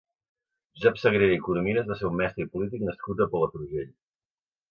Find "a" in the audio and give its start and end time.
3.21-3.27